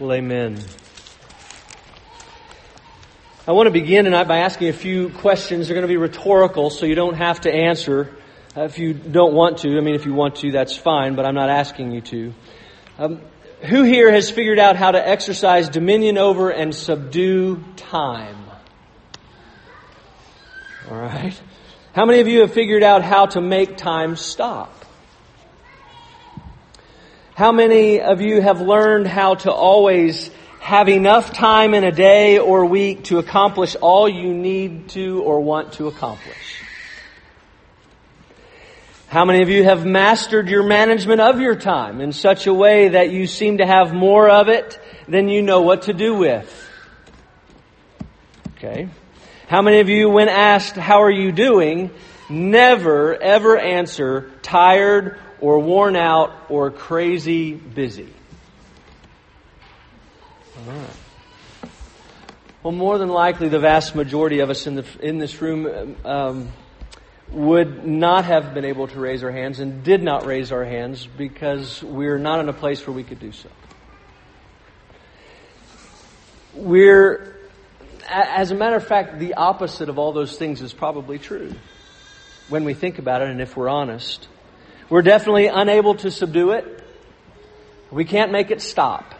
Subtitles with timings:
[0.00, 0.58] Well, amen.
[3.46, 5.68] I want to begin tonight by asking a few questions.
[5.68, 8.12] They're going to be rhetorical, so you don't have to answer
[8.56, 9.78] uh, if you don't want to.
[9.78, 12.34] I mean, if you want to, that's fine, but I'm not asking you to.
[12.98, 13.20] Um,
[13.60, 18.50] who here has figured out how to exercise dominion over and subdue time?
[20.90, 21.40] All right.
[21.94, 24.83] How many of you have figured out how to make time stop?
[27.34, 30.30] How many of you have learned how to always
[30.60, 35.40] have enough time in a day or week to accomplish all you need to or
[35.40, 36.62] want to accomplish?
[39.08, 42.90] How many of you have mastered your management of your time in such a way
[42.90, 46.70] that you seem to have more of it than you know what to do with?
[48.58, 48.88] Okay.
[49.48, 51.90] How many of you, when asked, how are you doing,
[52.30, 58.08] never ever answer tired or worn out or crazy busy?
[62.62, 66.48] Well, more than likely, the vast majority of us in, the, in this room um,
[67.30, 71.06] would not have been able to raise our hands and did not raise our hands
[71.06, 73.50] because we're not in a place where we could do so.
[76.54, 77.36] We're,
[78.08, 81.52] as a matter of fact, the opposite of all those things is probably true
[82.48, 84.26] when we think about it and if we're honest.
[84.88, 86.82] We're definitely unable to subdue it.
[87.90, 89.14] We can't make it stop.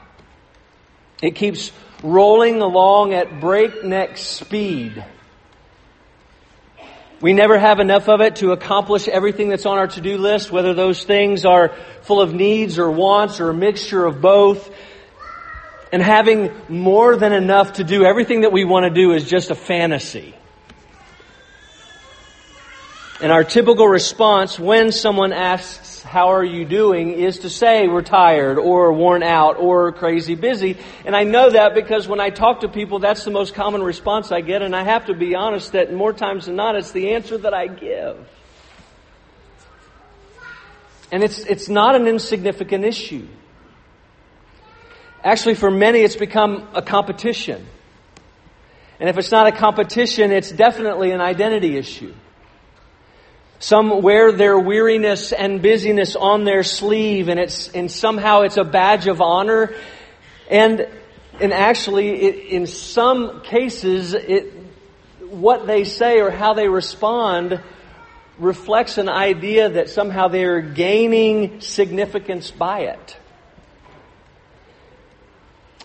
[1.22, 5.04] It keeps rolling along at breakneck speed.
[7.20, 10.74] We never have enough of it to accomplish everything that's on our to-do list, whether
[10.74, 11.70] those things are
[12.02, 14.70] full of needs or wants or a mixture of both.
[15.90, 19.50] And having more than enough to do everything that we want to do is just
[19.50, 20.34] a fantasy.
[23.24, 27.12] And our typical response when someone asks, How are you doing?
[27.12, 30.76] is to say we're tired or worn out or crazy busy.
[31.06, 34.30] And I know that because when I talk to people, that's the most common response
[34.30, 34.60] I get.
[34.60, 37.54] And I have to be honest that more times than not, it's the answer that
[37.54, 38.28] I give.
[41.10, 43.26] And it's, it's not an insignificant issue.
[45.22, 47.66] Actually, for many, it's become a competition.
[49.00, 52.12] And if it's not a competition, it's definitely an identity issue.
[53.64, 58.62] Some wear their weariness and busyness on their sleeve and it's, and somehow it's a
[58.62, 59.74] badge of honor.
[60.50, 60.86] And,
[61.40, 64.52] and actually, it, in some cases, it,
[65.30, 67.58] what they say or how they respond
[68.38, 73.16] reflects an idea that somehow they are gaining significance by it.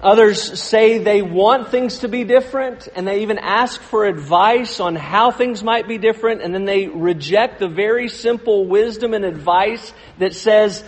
[0.02, 4.96] Others say they want things to be different and they even ask for advice on
[4.96, 9.94] how things might be different and then they reject the very simple wisdom and advice
[10.18, 10.86] that says,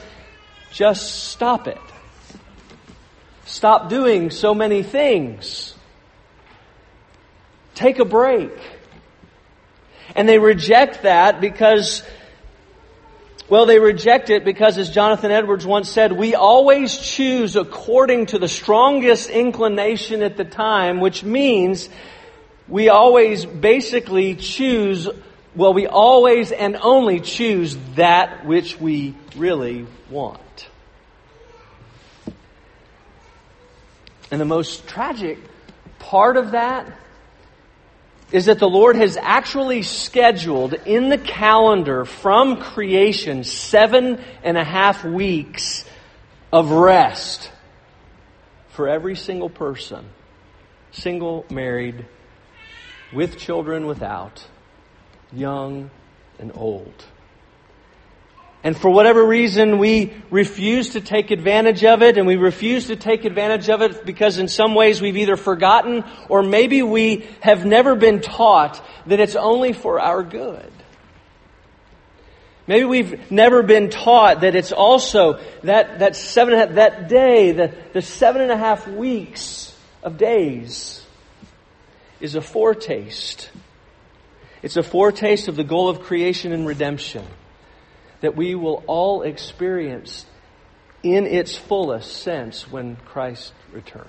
[0.72, 1.77] just stop it.
[3.45, 5.75] Stop doing so many things.
[7.75, 8.51] Take a break.
[10.16, 12.03] And they reject that because
[13.50, 18.40] well, they reject it because, as Jonathan Edwards once said, we always choose according to
[18.40, 21.90] the strongest inclination at the time, which means
[22.68, 25.09] we always basically choose,
[25.56, 30.68] well, we always and only choose that which we really want.
[34.31, 35.38] And the most tragic
[36.00, 36.90] part of that
[38.31, 44.63] is that the Lord has actually scheduled in the calendar from creation seven and a
[44.63, 45.85] half weeks
[46.51, 47.51] of rest
[48.69, 50.05] for every single person,
[50.91, 52.05] single, married,
[53.13, 54.45] with children, without,
[55.33, 55.91] young
[56.39, 57.05] and old.
[58.63, 62.95] And for whatever reason, we refuse to take advantage of it, and we refuse to
[62.95, 67.66] take advantage of it because in some ways we've either forgotten or maybe we have
[67.66, 70.72] never been taught that it's only for our good.
[72.67, 78.03] Maybe we've never been taught that it's also that, that seven, that day, the, the
[78.03, 81.03] seven and a half weeks of days
[82.19, 83.49] is a foretaste.
[84.61, 87.25] It's a foretaste of the goal of creation and redemption
[88.22, 90.26] that we will all experience
[91.03, 94.08] in its fullest sense when Christ returns.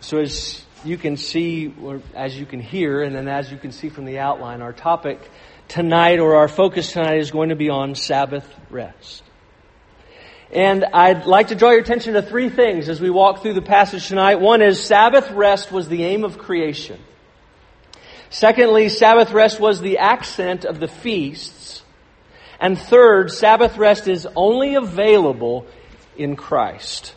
[0.00, 3.72] So, as you can see, or as you can hear, and then as you can
[3.72, 5.20] see from the outline, our topic
[5.68, 9.22] tonight, or our focus tonight, is going to be on Sabbath rest.
[10.52, 13.62] And I'd like to draw your attention to three things as we walk through the
[13.62, 14.36] passage tonight.
[14.36, 17.00] One is Sabbath rest was the aim of creation.
[18.30, 21.82] Secondly, Sabbath rest was the accent of the feasts.
[22.60, 25.66] And third, Sabbath rest is only available
[26.16, 27.14] in Christ.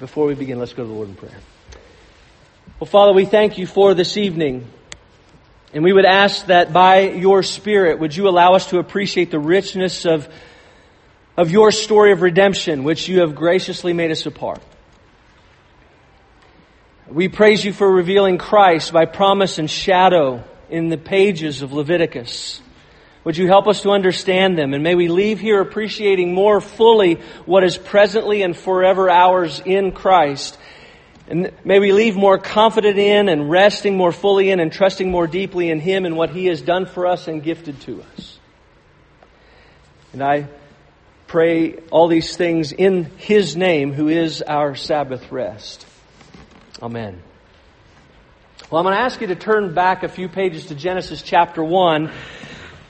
[0.00, 1.38] Before we begin, let's go to the Lord in prayer.
[2.80, 4.66] Well, Father, we thank you for this evening.
[5.72, 9.40] And we would ask that by your Spirit, would you allow us to appreciate the
[9.40, 10.28] richness of,
[11.36, 14.62] of your story of redemption, which you have graciously made us a part.
[17.06, 22.62] We praise you for revealing Christ by promise and shadow in the pages of Leviticus.
[23.24, 24.72] Would you help us to understand them?
[24.72, 29.92] And may we leave here appreciating more fully what is presently and forever ours in
[29.92, 30.58] Christ.
[31.28, 35.26] And may we leave more confident in and resting more fully in and trusting more
[35.26, 38.38] deeply in Him and what He has done for us and gifted to us.
[40.14, 40.48] And I
[41.26, 45.86] pray all these things in His name, who is our Sabbath rest.
[46.82, 47.22] Amen.
[48.68, 51.62] Well, I'm going to ask you to turn back a few pages to Genesis chapter
[51.62, 52.10] 1.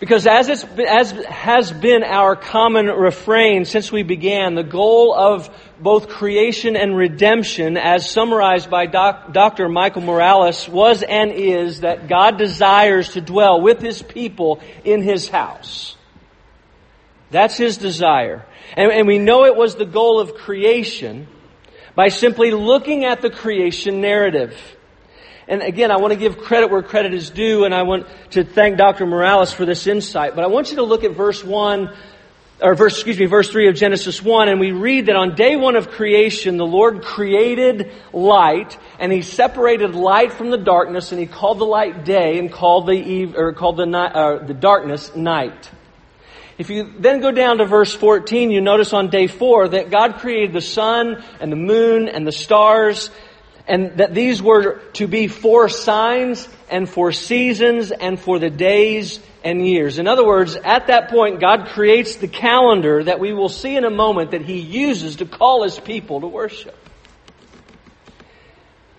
[0.01, 5.51] Because as, it's, as has been our common refrain since we began, the goal of
[5.79, 9.69] both creation and redemption, as summarized by doc, Dr.
[9.69, 15.29] Michael Morales, was and is that God desires to dwell with His people in His
[15.29, 15.95] house.
[17.31, 18.47] That's His desire.
[18.77, 21.29] And, and we know it was the goal of creation
[21.94, 24.56] by simply looking at the creation narrative.
[25.46, 28.44] And again, I want to give credit where credit is due, and I want to
[28.44, 29.06] thank Dr.
[29.06, 30.35] Morales for this insight.
[30.35, 31.94] But I want you to look at verse 1,
[32.62, 35.55] or verse, excuse me, verse 3 of Genesis 1, and we read that on day
[35.55, 41.20] one of creation, the Lord created light, and He separated light from the darkness, and
[41.20, 44.55] He called the light day, and called the eve, or called the night, uh, the
[44.55, 45.70] darkness night.
[46.56, 50.19] If you then go down to verse 14, you notice on day four that God
[50.19, 53.11] created the sun and the moon and the stars
[53.67, 59.21] and that these were to be for signs and for seasons and for the days
[59.43, 59.99] and years.
[59.99, 63.85] In other words, at that point, God creates the calendar that we will see in
[63.85, 66.77] a moment that He uses to call His people to worship.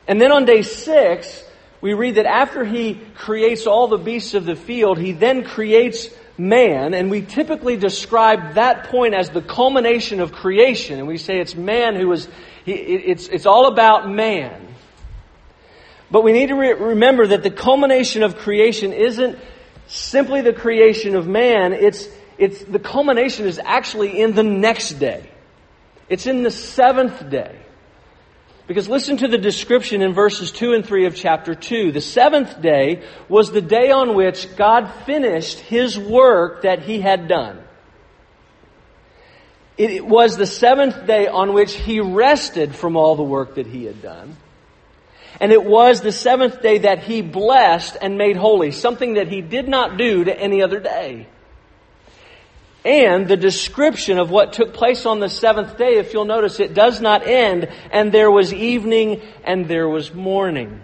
[0.07, 1.43] And then on day six,
[1.79, 6.09] we read that after He creates all the beasts of the field, He then creates
[6.37, 11.39] man, and we typically describe that point as the culmination of creation, and we say
[11.39, 12.27] it's man who was
[12.65, 14.65] it's, it's all about man.
[16.09, 19.37] But we need to re- remember that the culmination of creation isn't
[19.87, 21.73] simply the creation of man.
[21.73, 25.29] It's, it's, the culmination is actually in the next day.
[26.09, 27.59] It's in the seventh day.
[28.67, 31.91] Because listen to the description in verses 2 and 3 of chapter 2.
[31.91, 37.27] The seventh day was the day on which God finished His work that He had
[37.27, 37.61] done.
[39.77, 43.83] It was the seventh day on which he rested from all the work that he
[43.85, 44.37] had done.
[45.41, 49.41] And it was the seventh day that he blessed and made holy, something that he
[49.41, 51.27] did not do to any other day.
[52.85, 56.75] And the description of what took place on the seventh day, if you'll notice, it
[56.75, 60.81] does not end, and there was evening and there was morning.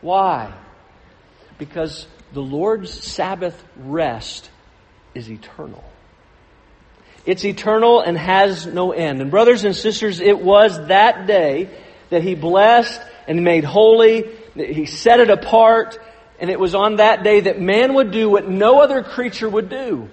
[0.00, 0.52] Why?
[1.56, 4.50] Because the Lord's Sabbath rest
[5.14, 5.84] is eternal.
[7.24, 9.20] It's eternal and has no end.
[9.20, 11.70] And brothers and sisters, it was that day
[12.10, 14.22] that He blessed and made holy,
[14.56, 16.00] that He set it apart,
[16.40, 19.68] and it was on that day that man would do what no other creature would
[19.68, 20.08] do.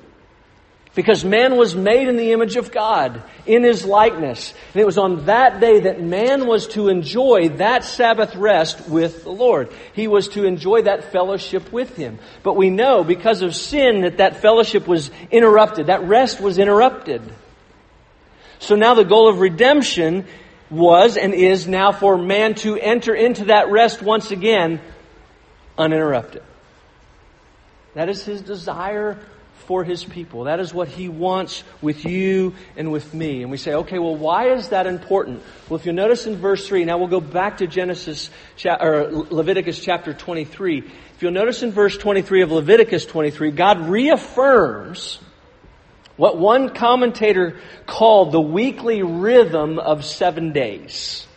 [0.96, 4.54] Because man was made in the image of God, in his likeness.
[4.74, 9.26] And it was on that day that man was to enjoy that Sabbath rest with
[9.26, 9.74] the Lord.
[9.94, 12.18] He was to enjoy that fellowship with him.
[12.44, 15.88] But we know because of sin that that fellowship was interrupted.
[15.88, 17.22] That rest was interrupted.
[18.60, 20.26] So now the goal of redemption
[20.70, 24.80] was and is now for man to enter into that rest once again
[25.78, 26.42] uninterrupted.
[27.96, 29.20] That is his desire
[29.68, 30.46] for his people.
[30.46, 33.42] That is what he wants with you and with me.
[33.42, 35.42] And we say, okay, well, why is that important?
[35.70, 38.30] Well, if you notice in verse 3, now we'll go back to Genesis,
[38.66, 40.80] or Leviticus chapter 23.
[40.80, 45.20] If you'll notice in verse 23 of Leviticus 23, God reaffirms
[46.18, 51.28] what one commentator called the weekly rhythm of seven days.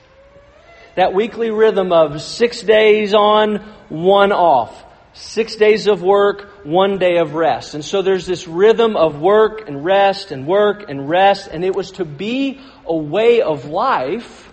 [0.95, 3.57] That weekly rhythm of six days on,
[3.89, 4.85] one off.
[5.21, 7.75] Six days of work, one day of rest.
[7.75, 11.75] And so there's this rhythm of work and rest and work and rest, and it
[11.75, 14.53] was to be a way of life.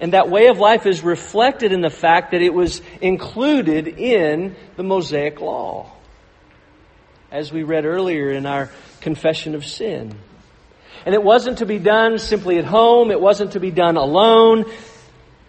[0.00, 4.56] And that way of life is reflected in the fact that it was included in
[4.76, 5.92] the Mosaic Law.
[7.30, 8.70] As we read earlier in our
[9.02, 10.14] confession of sin.
[11.04, 13.10] And it wasn't to be done simply at home.
[13.10, 14.64] It wasn't to be done alone.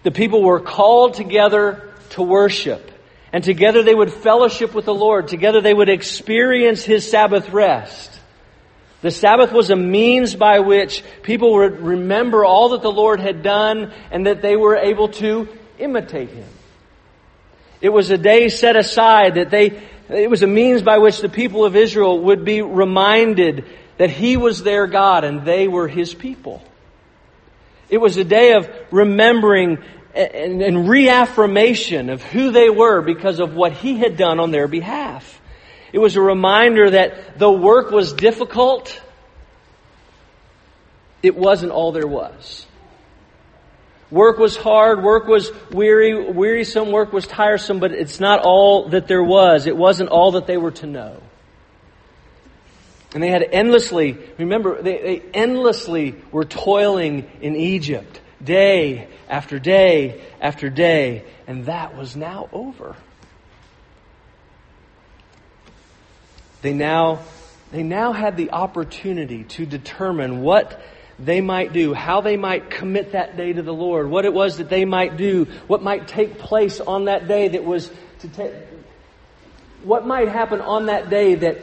[0.04, 2.91] The people were called together to worship.
[3.34, 5.28] And together they would fellowship with the Lord.
[5.28, 8.20] Together they would experience His Sabbath rest.
[9.02, 13.42] The Sabbath was a means by which people would remember all that the Lord had
[13.42, 15.48] done and that they were able to
[15.80, 16.48] imitate Him.
[17.82, 21.30] It was a day set aside that they, it was a means by which the
[21.30, 23.66] people of Israel would be reminded
[23.98, 26.62] that He was their God and they were His people.
[27.90, 29.80] It was a day of remembering
[30.16, 34.68] and, and reaffirmation of who they were because of what He had done on their
[34.68, 35.42] behalf.
[35.94, 39.02] It was a reminder that the work was difficult.
[41.22, 42.66] It wasn't all there was.
[44.10, 49.08] Work was hard, work was weary, wearisome, work was tiresome, but it's not all that
[49.08, 49.68] there was.
[49.68, 51.22] It wasn't all that they were to know.
[53.14, 60.22] And they had endlessly, remember, they, they endlessly were toiling in Egypt, day after day
[60.40, 62.96] after day, and that was now over.
[66.62, 67.20] They now,
[67.72, 70.82] they now had the opportunity to determine what
[71.18, 74.58] they might do, how they might commit that day to the Lord, what it was
[74.58, 78.54] that they might do, what might take place on that day that was to take,
[79.84, 81.60] what might happen on that day that,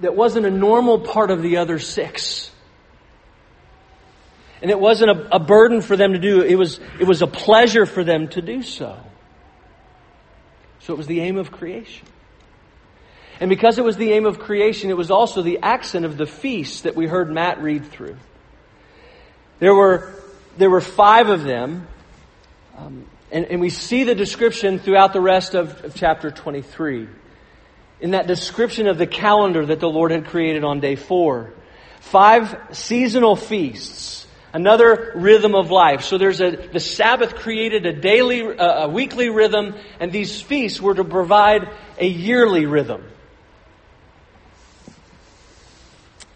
[0.00, 2.51] that wasn't a normal part of the other six.
[4.62, 7.26] And it wasn't a, a burden for them to do, it was, it was a
[7.26, 8.96] pleasure for them to do so.
[10.78, 12.06] So it was the aim of creation.
[13.40, 16.26] And because it was the aim of creation, it was also the accent of the
[16.26, 18.16] feast that we heard Matt read through.
[19.58, 20.12] There were,
[20.58, 21.88] there were five of them,
[22.78, 27.08] um, and, and, we see the description throughout the rest of, of chapter 23.
[28.00, 31.52] In that description of the calendar that the Lord had created on day four.
[32.00, 36.02] Five seasonal feasts another rhythm of life.
[36.02, 40.94] So there's a, the Sabbath created a daily, a weekly rhythm, and these feasts were
[40.94, 41.68] to provide
[41.98, 43.04] a yearly rhythm.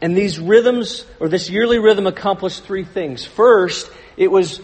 [0.01, 3.25] And these rhythms, or this yearly rhythm, accomplished three things.
[3.25, 4.61] First, it was,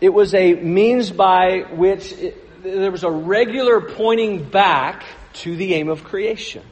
[0.00, 5.74] it was a means by which it, there was a regular pointing back to the
[5.74, 6.64] aim of creation.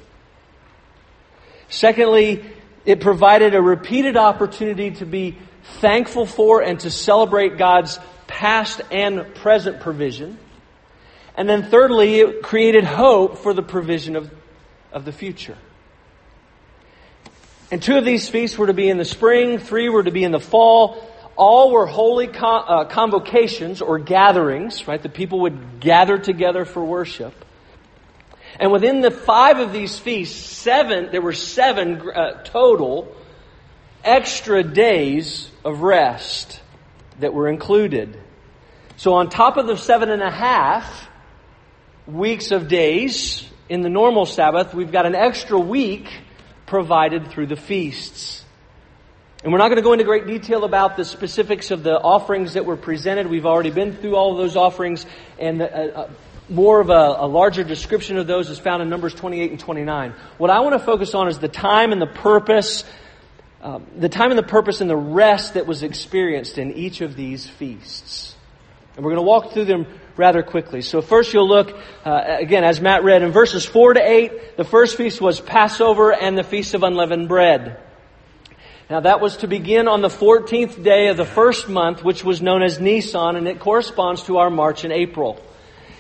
[1.68, 2.44] Secondly,
[2.85, 9.35] it provided a repeated opportunity to be thankful for and to celebrate God's past and
[9.35, 10.38] present provision.
[11.37, 14.30] And then thirdly, it created hope for the provision of,
[14.92, 15.59] of the future.
[17.71, 20.23] And two of these feasts were to be in the spring, three were to be
[20.23, 21.11] in the fall.
[21.37, 25.02] All were holy con- uh, convocations or gatherings, right?
[25.02, 27.35] The people would gather together for worship.
[28.61, 33.12] And within the five of these feasts, seven, there were seven uh, total
[34.04, 36.61] extra days of rest
[37.20, 38.20] that were included.
[38.96, 41.08] So on top of the seven and a half
[42.06, 46.08] weeks of days in the normal Sabbath, we've got an extra week
[46.66, 48.44] provided through the feasts.
[49.42, 52.54] And we're not going to go into great detail about the specifics of the offerings
[52.54, 53.26] that were presented.
[53.26, 55.04] We've already been through all of those offerings,
[55.38, 56.11] and uh, uh,
[56.49, 60.14] more of a, a, larger description of those is found in Numbers 28 and 29.
[60.38, 62.84] What I want to focus on is the time and the purpose,
[63.64, 67.16] um, the time and the purpose and the rest that was experienced in each of
[67.16, 68.37] these feasts.
[68.94, 69.87] And we're going to walk through them
[70.18, 70.83] rather quickly.
[70.83, 74.64] So first you'll look, uh, again, as Matt read, in verses 4 to 8, the
[74.64, 77.80] first feast was Passover and the Feast of Unleavened Bread.
[78.90, 82.42] Now that was to begin on the 14th day of the first month, which was
[82.42, 85.40] known as Nisan, and it corresponds to our March and April.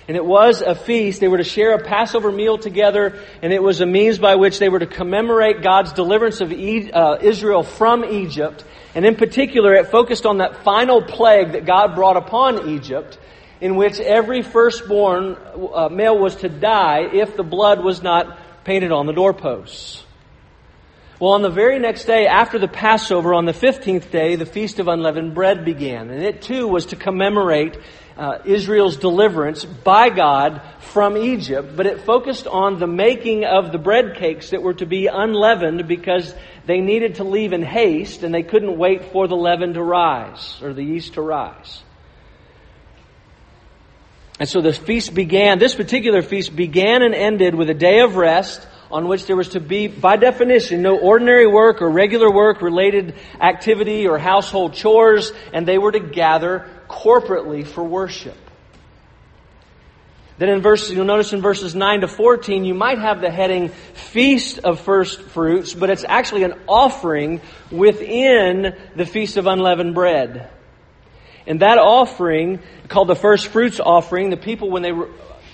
[0.06, 1.20] And it was a feast.
[1.20, 4.58] They were to share a Passover meal together, and it was a means by which
[4.58, 8.64] they were to commemorate God's deliverance of uh, Israel from Egypt.
[8.94, 13.18] And in particular, it focused on that final plague that God brought upon Egypt,
[13.62, 15.36] in which every firstborn
[15.74, 20.04] uh, male was to die if the blood was not painted on the doorposts.
[21.18, 24.80] Well, on the very next day after the Passover, on the 15th day, the Feast
[24.80, 26.10] of Unleavened Bread began.
[26.10, 27.78] And it too was to commemorate
[28.16, 33.78] uh, Israel's deliverance by God from Egypt, but it focused on the making of the
[33.78, 36.34] bread cakes that were to be unleavened because
[36.66, 40.60] they needed to leave in haste and they couldn't wait for the leaven to rise
[40.62, 41.82] or the yeast to rise.
[44.38, 48.16] And so the feast began, this particular feast began and ended with a day of
[48.16, 52.60] rest on which there was to be, by definition, no ordinary work or regular work
[52.62, 58.36] related activity or household chores, and they were to gather corporately for worship.
[60.36, 63.68] Then in verse, you'll notice in verses 9 to 14, you might have the heading
[63.68, 70.50] Feast of First Fruits, but it's actually an offering within the Feast of Unleavened Bread.
[71.46, 74.92] And that offering, called the first fruits offering, the people when they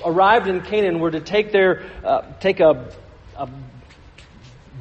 [0.04, 2.90] arrived in Canaan were to take their uh, take a,
[3.36, 3.48] a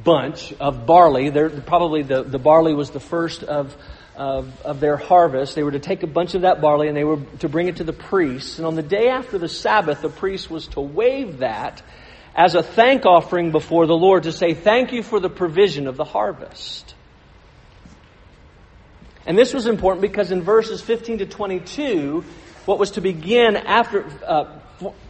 [0.02, 1.30] bunch of barley.
[1.30, 3.76] They're, probably the, the barley was the first of,
[4.20, 5.54] of, of their harvest.
[5.54, 7.76] They were to take a bunch of that barley and they were to bring it
[7.76, 8.58] to the priests.
[8.58, 11.82] And on the day after the Sabbath, the priest was to wave that
[12.34, 15.96] as a thank offering before the Lord to say, Thank you for the provision of
[15.96, 16.94] the harvest.
[19.24, 22.22] And this was important because in verses 15 to 22,
[22.66, 24.59] what was to begin after, uh,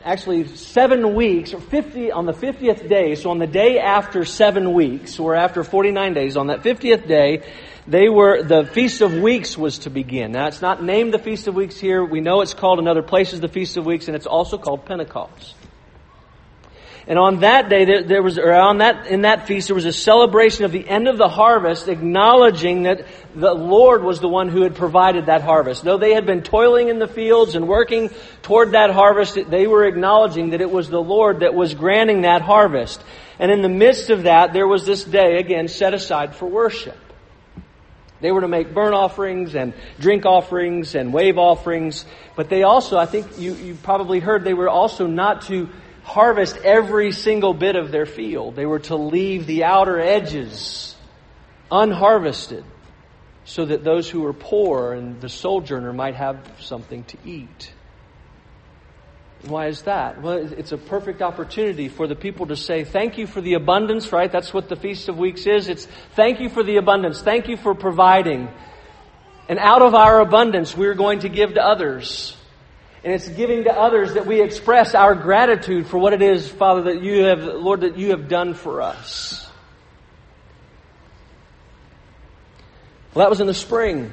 [0.05, 4.73] actually seven weeks, or 50, on the 50th day, so on the day after seven
[4.73, 7.43] weeks, or after 49 days, on that 50th day,
[7.87, 10.33] they were, the Feast of Weeks was to begin.
[10.33, 12.05] Now it's not named the Feast of Weeks here.
[12.05, 14.85] We know it's called in other places the Feast of Weeks, and it's also called
[14.85, 15.55] Pentecost.
[17.07, 19.87] And on that day, there, there, was, or on that, in that feast, there was
[19.87, 24.49] a celebration of the end of the harvest, acknowledging that the Lord was the one
[24.49, 25.83] who had provided that harvest.
[25.83, 28.11] Though they had been toiling in the fields and working
[28.42, 32.42] toward that harvest, they were acknowledging that it was the Lord that was granting that
[32.42, 33.02] harvest.
[33.38, 36.99] And in the midst of that, there was this day, again, set aside for worship.
[38.21, 42.04] They were to make burnt offerings and drink offerings and wave offerings,
[42.37, 45.71] but they also, I think you, you probably heard, they were also not to
[46.11, 48.57] harvest every single bit of their field.
[48.57, 50.97] They were to leave the outer edges
[51.71, 52.64] unharvested
[53.45, 57.73] so that those who were poor and the sojourner might have something to eat.
[59.47, 60.21] Why is that?
[60.21, 64.12] Well, it's a perfect opportunity for the people to say, thank you for the abundance,
[64.12, 64.31] right?
[64.31, 65.69] That's what the Feast of Weeks is.
[65.69, 67.23] It's thank you for the abundance.
[67.23, 68.49] Thank you for providing.
[69.49, 72.37] And out of our abundance, we're going to give to others.
[73.02, 76.83] And it's giving to others that we express our gratitude for what it is, Father,
[76.92, 79.49] that you have, Lord, that you have done for us.
[83.14, 84.12] Well, that was in the spring.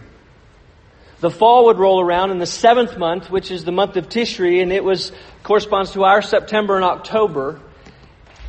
[1.19, 4.61] The fall would roll around in the seventh month, which is the month of Tishri,
[4.61, 5.11] and it was
[5.43, 7.59] corresponds to our September and October.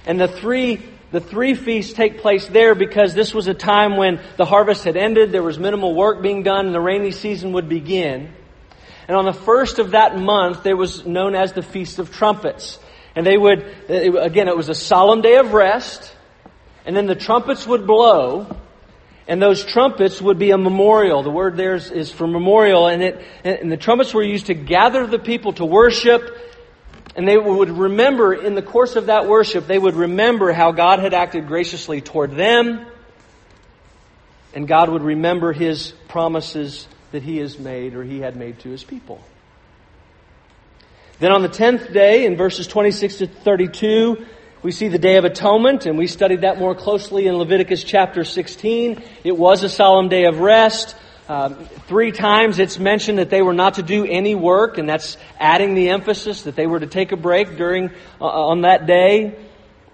[0.07, 4.21] And the three the three feasts take place there because this was a time when
[4.37, 7.67] the harvest had ended, there was minimal work being done, and the rainy season would
[7.67, 8.35] begin.
[9.09, 12.79] And on the first of that month, there was known as the Feast of Trumpets.
[13.17, 16.15] And they would, again, it was a solemn day of rest.
[16.85, 18.55] And then the trumpets would blow.
[19.27, 21.23] And those trumpets would be a memorial.
[21.23, 22.87] The word there is, is for memorial.
[22.87, 26.37] And, it, and the trumpets were used to gather the people to worship.
[27.17, 30.99] And they would remember, in the course of that worship, they would remember how God
[30.99, 32.87] had acted graciously toward them.
[34.55, 38.71] And God would remember His promises that he has made or he had made to
[38.71, 39.21] his people.
[41.21, 44.25] Then on the tenth day, in verses 26 to 32,
[44.63, 48.25] we see the Day of Atonement, and we studied that more closely in Leviticus chapter
[48.25, 49.03] 16.
[49.25, 50.97] It was a solemn day of rest.
[51.29, 55.17] Um, three times it's mentioned that they were not to do any work, and that's
[55.39, 57.91] adding the emphasis that they were to take a break during
[58.21, 59.37] uh, on that day.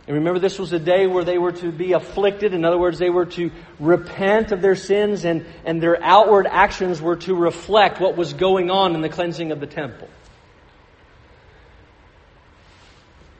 [0.06, 2.52] And remember, this was a day where they were to be afflicted.
[2.52, 7.00] In other words, they were to repent of their sins, and, and their outward actions
[7.00, 10.08] were to reflect what was going on in the cleansing of the temple.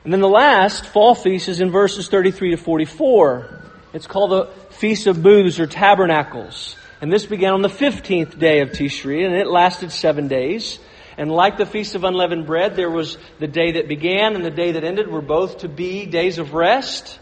[0.03, 3.61] And then the last fall feast is in verses 33 to 44.
[3.93, 6.75] It's called the Feast of Booths or Tabernacles.
[6.99, 10.79] And this began on the 15th day of Tishri, and it lasted seven days.
[11.17, 14.51] And like the Feast of Unleavened Bread, there was the day that began and the
[14.51, 17.19] day that ended were both to be days of rest.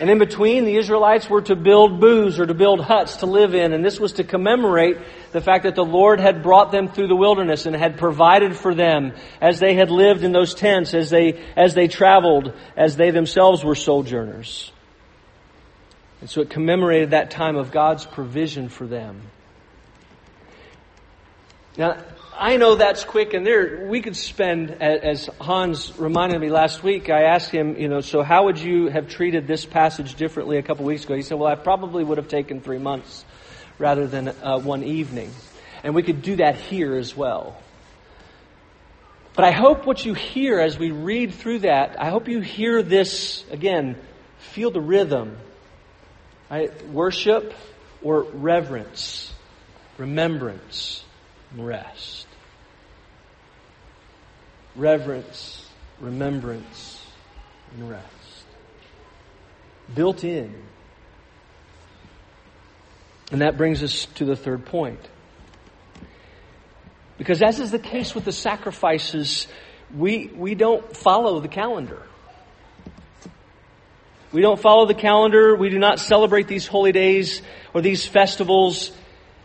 [0.00, 3.54] And in between, the Israelites were to build booths or to build huts to live
[3.54, 3.72] in.
[3.72, 4.98] And this was to commemorate
[5.32, 8.74] the fact that the Lord had brought them through the wilderness and had provided for
[8.74, 13.10] them as they had lived in those tents, as they, as they traveled, as they
[13.10, 14.70] themselves were sojourners.
[16.20, 19.22] And so it commemorated that time of God's provision for them.
[21.76, 21.96] Now,
[22.40, 27.10] I know that's quick, and there we could spend, as Hans reminded me last week.
[27.10, 30.62] I asked him, you know, so how would you have treated this passage differently a
[30.62, 31.16] couple weeks ago?
[31.16, 33.24] He said, well, I probably would have taken three months
[33.76, 35.32] rather than uh, one evening,
[35.82, 37.60] and we could do that here as well.
[39.34, 42.84] But I hope what you hear as we read through that, I hope you hear
[42.84, 43.96] this again.
[44.52, 45.36] Feel the rhythm.
[46.48, 46.86] Right?
[46.86, 47.52] Worship
[48.00, 49.32] or reverence,
[49.98, 51.04] remembrance,
[51.56, 52.27] rest
[54.78, 55.68] reverence,
[56.00, 57.04] remembrance,
[57.74, 58.06] and rest.
[59.94, 60.54] Built in.
[63.30, 65.00] And that brings us to the third point.
[67.18, 69.48] Because as is the case with the sacrifices,
[69.94, 72.02] we, we don't follow the calendar.
[74.30, 75.56] We don't follow the calendar.
[75.56, 77.42] We do not celebrate these holy days
[77.74, 78.92] or these festivals.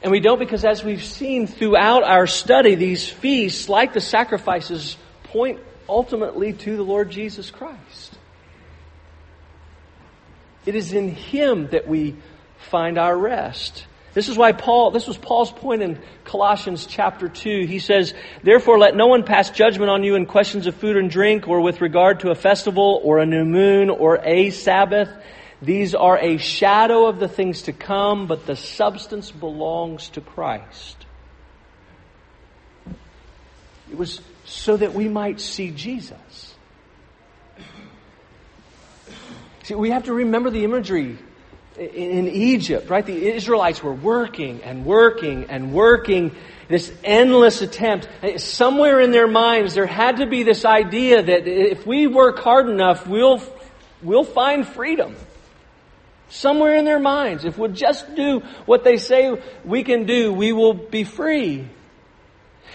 [0.02, 4.98] And we don't because as we've seen throughout our study, these feasts, like the sacrifices,
[5.34, 8.18] point ultimately to the Lord Jesus Christ.
[10.66, 12.16] It is in Him that we
[12.70, 13.86] find our rest.
[14.14, 17.66] This is why Paul, this was Paul's point in Colossians chapter 2.
[17.66, 21.10] He says, Therefore let no one pass judgment on you in questions of food and
[21.10, 25.10] drink or with regard to a festival or a new moon or a Sabbath.
[25.64, 31.06] These are a shadow of the things to come, but the substance belongs to Christ.
[33.90, 36.56] It was so that we might see Jesus.
[39.64, 41.18] See, we have to remember the imagery
[41.78, 43.06] in Egypt, right?
[43.06, 46.36] The Israelites were working and working and working,
[46.68, 48.08] this endless attempt.
[48.22, 52.40] Eh, somewhere in their minds, there had to be this idea that if we work
[52.40, 53.42] hard enough, we'll,
[54.02, 55.16] we'll find freedom.
[56.30, 60.52] Somewhere in their minds, if we'll just do what they say we can do, we
[60.52, 61.68] will be free.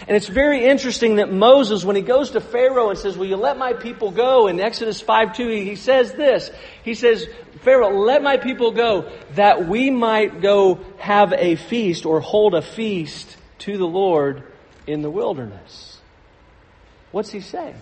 [0.06, 3.37] And it's very interesting that Moses, when he goes to Pharaoh and says, Will you
[3.37, 4.46] let my people go?
[4.46, 6.50] In Exodus 5 2, he says this.
[6.84, 7.26] He says,
[7.62, 12.62] Pharaoh, let my people go that we might go have a feast or hold a
[12.62, 14.44] feast to the Lord
[14.87, 15.98] in the wilderness.
[17.11, 17.80] What's he saying?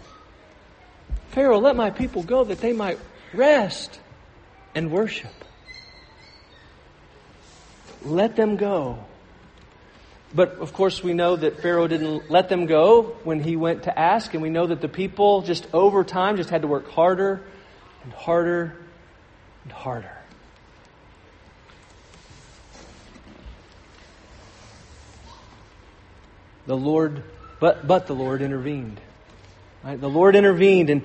[1.30, 2.98] Pharaoh, let my people go that they might
[3.34, 4.00] rest
[4.74, 5.32] and worship.
[8.02, 9.04] Let them go
[10.34, 13.98] but of course, we know that Pharaoh didn't let them go when he went to
[13.98, 17.42] ask, and we know that the people just over time just had to work harder
[18.02, 18.76] and harder
[19.64, 20.12] and harder.
[26.66, 27.22] The Lord,
[27.60, 29.00] but, but the Lord intervened.
[29.84, 30.00] Right?
[30.00, 31.04] The Lord intervened, and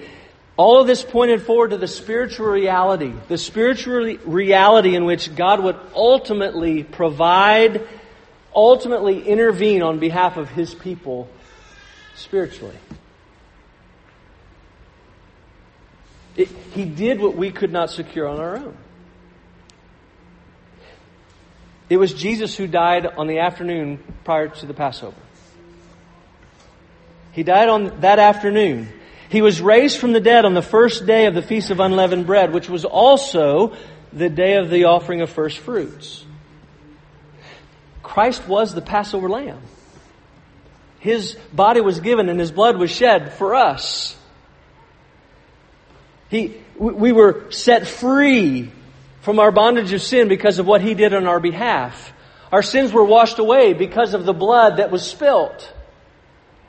[0.58, 5.64] all of this pointed forward to the spiritual reality, the spiritual reality in which God
[5.64, 7.88] would ultimately provide
[8.56, 11.30] ultimately intervene on behalf of his people
[12.16, 12.78] spiritually.
[16.36, 18.78] It, he did what we could not secure on our own.
[21.90, 25.18] It was Jesus who died on the afternoon prior to the Passover.
[27.34, 28.88] He died on that afternoon.
[29.30, 32.26] He was raised from the dead on the first day of the Feast of Unleavened
[32.26, 33.76] Bread, which was also
[34.14, 36.26] the day of the offering of first fruits.
[38.12, 39.62] Christ was the Passover lamb.
[41.00, 44.18] His body was given and his blood was shed for us.
[46.28, 48.70] He, we were set free
[49.22, 52.12] from our bondage of sin because of what he did on our behalf.
[52.52, 55.74] Our sins were washed away because of the blood that was spilt.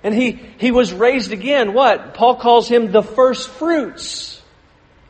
[0.04, 1.74] And he, he was raised again.
[1.74, 2.14] What?
[2.14, 4.40] Paul calls him the first fruits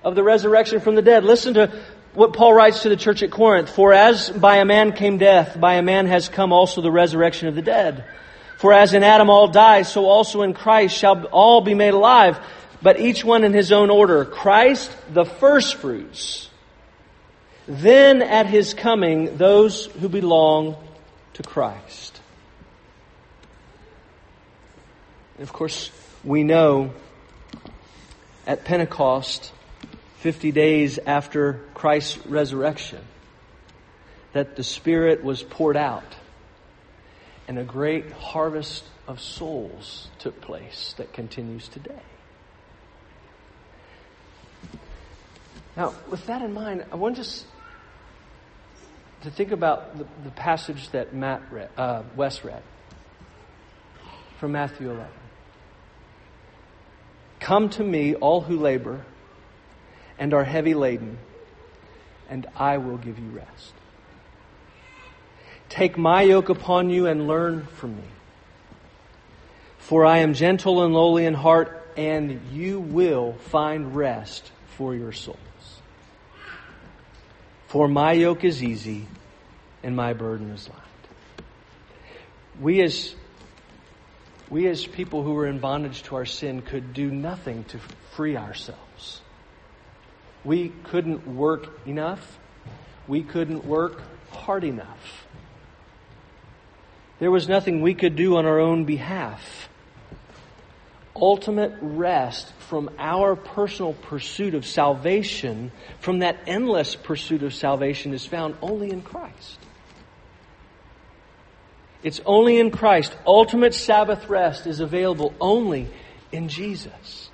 [0.03, 1.25] of the resurrection from the dead.
[1.25, 1.79] Listen to
[2.15, 5.59] what Paul writes to the church at Corinth, for as by a man came death,
[5.59, 8.05] by a man has come also the resurrection of the dead.
[8.59, 12.39] For as in Adam all die, so also in Christ shall all be made alive,
[12.83, 14.25] but each one in his own order.
[14.25, 16.49] Christ, the firstfruits.
[17.67, 20.77] Then at his coming, those who belong
[21.35, 22.21] to Christ.
[25.39, 25.91] And of course,
[26.23, 26.93] we know
[28.47, 29.53] at Pentecost,
[30.23, 33.01] 50 days after Christ's resurrection,
[34.33, 36.15] that the Spirit was poured out
[37.49, 41.99] and a great harvest of souls took place that continues today.
[45.77, 47.45] Now, with that in mind, I want just
[49.23, 52.63] to think about the, the passage that Matt read, uh, Wes read
[54.39, 55.09] from Matthew 11.
[57.41, 59.05] Come to me, all who labor
[60.19, 61.19] and are heavy laden,
[62.29, 63.73] and I will give you rest.
[65.69, 68.09] Take my yoke upon you and learn from me.
[69.79, 75.13] For I am gentle and lowly in heart, and you will find rest for your
[75.13, 75.39] souls.
[77.69, 79.07] For my yoke is easy
[79.83, 80.79] and my burden is light.
[82.61, 83.15] We as
[84.51, 88.37] we as people who are in bondage to our sin could do nothing to free
[88.37, 89.22] ourselves.
[90.45, 92.39] We couldn't work enough.
[93.07, 95.27] We couldn't work hard enough.
[97.19, 99.69] There was nothing we could do on our own behalf.
[101.15, 108.27] Ultimate rest from our personal pursuit of salvation, from that endless pursuit of salvation, is
[108.27, 109.59] found only in Christ.
[112.03, 113.17] It's only in Christ.
[113.27, 115.89] Ultimate Sabbath rest is available only
[116.33, 117.31] in Jesus.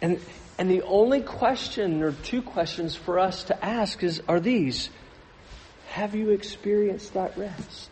[0.00, 0.18] And
[0.62, 4.90] and the only question or two questions for us to ask is are these
[5.88, 7.90] Have you experienced that rest?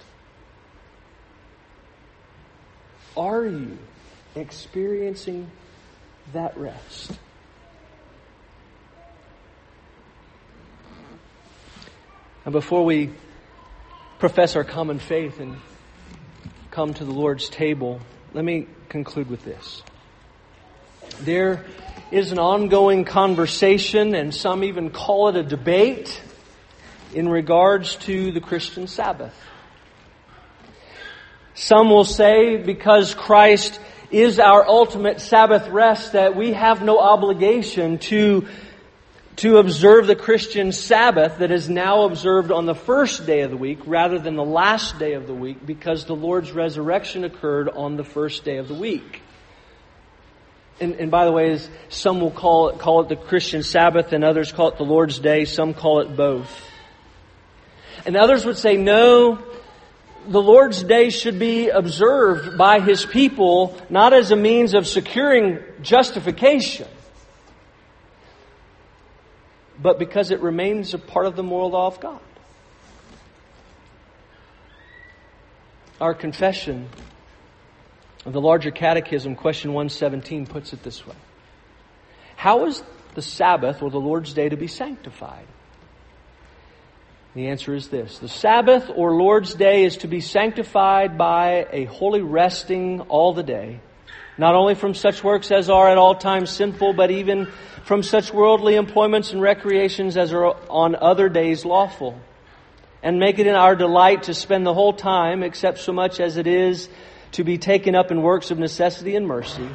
[3.16, 3.76] Are you
[4.36, 5.50] experiencing
[6.32, 7.10] that rest?
[12.44, 13.10] And before we
[14.20, 15.56] profess our common faith and
[16.70, 18.00] come to the Lord's table,
[18.32, 19.82] let me conclude with this.
[21.22, 21.64] There
[22.10, 26.20] is an ongoing conversation, and some even call it a debate,
[27.14, 29.34] in regards to the Christian Sabbath.
[31.54, 37.98] Some will say because Christ is our ultimate Sabbath rest that we have no obligation
[37.98, 38.46] to
[39.36, 43.56] to observe the Christian Sabbath that is now observed on the first day of the
[43.56, 47.96] week rather than the last day of the week because the Lord's resurrection occurred on
[47.96, 49.22] the first day of the week.
[50.80, 51.58] And, and by the way,
[51.90, 55.18] some will call it, call it the Christian Sabbath and others call it the Lord's
[55.18, 55.44] Day.
[55.44, 56.50] Some call it both.
[58.06, 59.38] And others would say, no,
[60.26, 65.58] the Lord's Day should be observed by His people not as a means of securing
[65.82, 66.88] justification,
[69.80, 72.20] but because it remains a part of the moral law of God.
[76.00, 76.88] Our confession
[78.24, 81.14] the larger catechism, question 117, puts it this way
[82.36, 82.82] How is
[83.14, 85.46] the Sabbath or the Lord's Day to be sanctified?
[87.34, 91.84] The answer is this The Sabbath or Lord's Day is to be sanctified by a
[91.84, 93.80] holy resting all the day,
[94.36, 97.46] not only from such works as are at all times sinful, but even
[97.84, 102.20] from such worldly employments and recreations as are on other days lawful.
[103.02, 106.36] And make it in our delight to spend the whole time, except so much as
[106.36, 106.90] it is
[107.32, 109.68] to be taken up in works of necessity and mercy,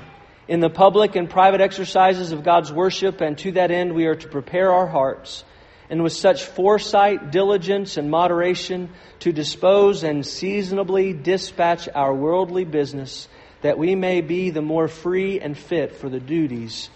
[0.48, 4.16] in the public and private exercises of God's worship, and to that end we are
[4.16, 5.44] to prepare our hearts,
[5.90, 8.90] and with such foresight, diligence, and moderation
[9.20, 13.28] to dispose and seasonably dispatch our worldly business,
[13.62, 16.90] that we may be the more free and fit for the duties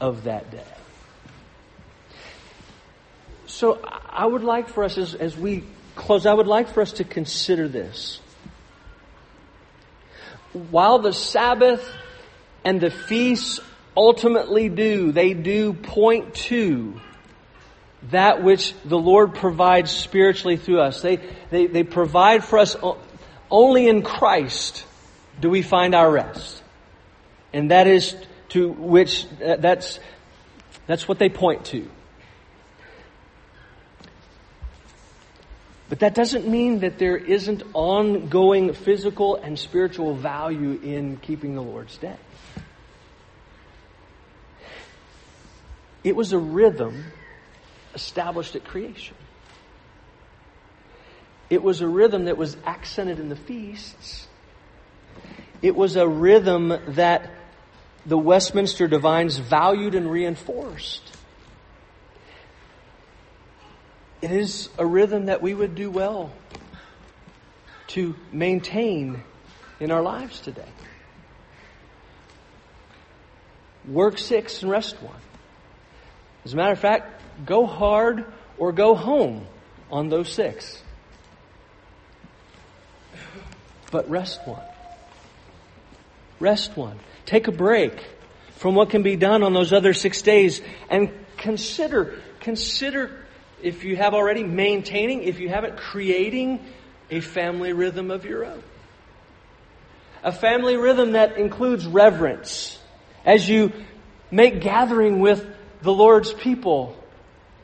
[0.00, 0.62] of that day.
[3.46, 5.64] So I would like for us, as, as we
[5.94, 8.20] close, I would like for us to consider this.
[10.56, 11.86] While the Sabbath
[12.64, 13.60] and the feasts
[13.96, 17.00] ultimately do, they do point to
[18.10, 21.02] that which the Lord provides spiritually through us.
[21.02, 21.18] They,
[21.50, 22.76] they, they provide for us
[23.50, 24.84] only in Christ
[25.40, 26.62] do we find our rest.
[27.52, 28.16] And that is
[28.50, 29.98] to which uh, that's
[30.86, 31.90] that's what they point to.
[35.88, 41.62] But that doesn't mean that there isn't ongoing physical and spiritual value in keeping the
[41.62, 42.16] Lord's Day.
[46.02, 47.04] It was a rhythm
[47.94, 49.16] established at creation.
[51.48, 54.26] It was a rhythm that was accented in the feasts.
[55.62, 57.30] It was a rhythm that
[58.04, 61.12] the Westminster divines valued and reinforced.
[64.22, 66.32] It is a rhythm that we would do well
[67.88, 69.22] to maintain
[69.78, 70.68] in our lives today.
[73.86, 75.20] Work six and rest one.
[76.44, 78.24] As a matter of fact, go hard
[78.58, 79.46] or go home
[79.90, 80.82] on those six.
[83.90, 84.64] But rest one.
[86.40, 86.98] Rest one.
[87.26, 88.04] Take a break
[88.56, 93.25] from what can be done on those other six days and consider, consider
[93.66, 96.64] if you have already maintaining, if you haven't creating
[97.10, 98.62] a family rhythm of your own.
[100.22, 102.78] A family rhythm that includes reverence
[103.24, 103.72] as you
[104.30, 105.44] make gathering with
[105.82, 106.96] the Lord's people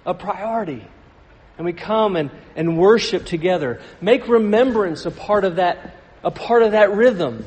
[0.04, 0.84] a priority.
[1.56, 3.80] And we come and, and worship together.
[4.00, 7.44] Make remembrance a part of that, a part of that rhythm.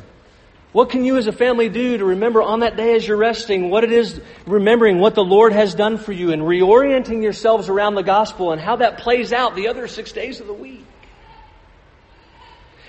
[0.76, 3.70] What can you as a family do to remember on that day as you're resting
[3.70, 7.96] what it is, remembering what the Lord has done for you and reorienting yourselves around
[7.96, 10.86] the gospel and how that plays out the other six days of the week?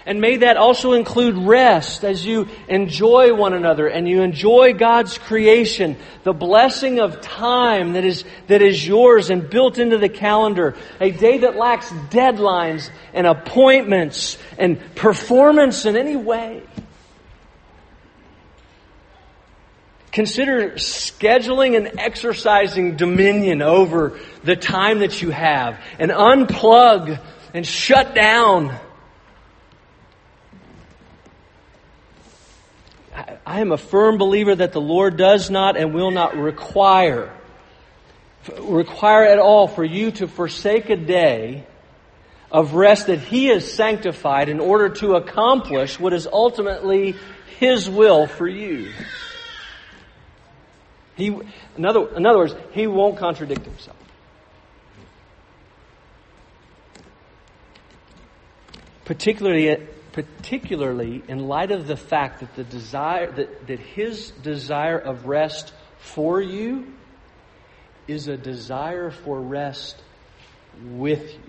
[0.05, 5.17] And may that also include rest as you enjoy one another and you enjoy God's
[5.17, 10.75] creation, the blessing of time that is, that is yours and built into the calendar.
[11.01, 16.65] A day that lacks deadlines and appointments and performance in any way.
[20.17, 28.15] Consider scheduling and exercising dominion over the time that you have and unplug and shut
[28.15, 28.75] down.
[33.45, 37.31] I am a firm believer that the Lord does not and will not require
[38.59, 41.67] require at all for you to forsake a day
[42.51, 47.17] of rest that He has sanctified in order to accomplish what is ultimately
[47.61, 48.89] His will for you.
[51.17, 51.29] He,
[51.77, 53.97] in, other, in other words, he won't contradict himself.
[59.07, 59.77] particularly, uh,
[60.13, 65.73] particularly in light of the fact that the desire that, that his desire of rest
[65.99, 66.93] for you
[68.07, 70.03] is a desire for rest
[70.83, 71.41] with you.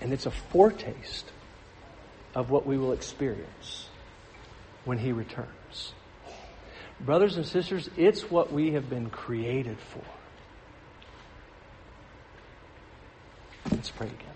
[0.00, 1.32] And it's a foretaste
[2.38, 3.88] of what we will experience
[4.84, 5.92] when He returns.
[7.00, 10.04] Brothers and sisters, it's what we have been created for.
[13.72, 14.28] Let's pray together.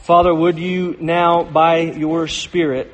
[0.00, 2.92] Father, would you now, by your Spirit,